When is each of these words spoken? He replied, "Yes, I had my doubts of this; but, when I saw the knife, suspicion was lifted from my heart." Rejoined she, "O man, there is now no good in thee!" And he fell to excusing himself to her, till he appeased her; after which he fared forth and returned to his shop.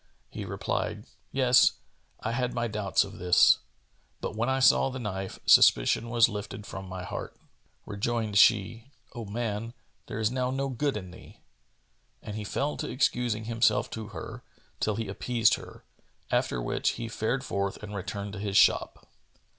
He 0.31 0.45
replied, 0.45 1.05
"Yes, 1.31 1.73
I 2.21 2.31
had 2.31 2.55
my 2.55 2.67
doubts 2.67 3.03
of 3.03 3.19
this; 3.19 3.59
but, 4.19 4.35
when 4.35 4.49
I 4.49 4.57
saw 4.59 4.89
the 4.89 4.97
knife, 4.97 5.37
suspicion 5.45 6.09
was 6.09 6.27
lifted 6.27 6.65
from 6.65 6.89
my 6.89 7.03
heart." 7.03 7.37
Rejoined 7.85 8.39
she, 8.39 8.89
"O 9.13 9.25
man, 9.25 9.75
there 10.07 10.17
is 10.17 10.31
now 10.31 10.49
no 10.49 10.69
good 10.69 10.97
in 10.97 11.11
thee!" 11.11 11.41
And 12.23 12.35
he 12.35 12.43
fell 12.43 12.77
to 12.77 12.89
excusing 12.89 13.43
himself 13.43 13.91
to 13.91 14.07
her, 14.07 14.41
till 14.79 14.95
he 14.95 15.07
appeased 15.07 15.53
her; 15.53 15.83
after 16.31 16.59
which 16.59 16.93
he 16.93 17.07
fared 17.07 17.43
forth 17.43 17.77
and 17.83 17.93
returned 17.93 18.33
to 18.33 18.39
his 18.39 18.57
shop. 18.57 19.07